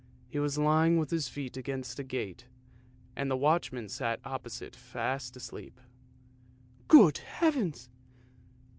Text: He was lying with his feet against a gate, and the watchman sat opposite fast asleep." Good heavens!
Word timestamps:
He 0.27 0.39
was 0.39 0.57
lying 0.57 0.97
with 0.97 1.11
his 1.11 1.27
feet 1.27 1.55
against 1.55 1.99
a 1.99 2.03
gate, 2.03 2.47
and 3.15 3.29
the 3.29 3.37
watchman 3.37 3.87
sat 3.87 4.19
opposite 4.25 4.75
fast 4.75 5.37
asleep." 5.37 5.79
Good 6.87 7.19
heavens! 7.19 7.87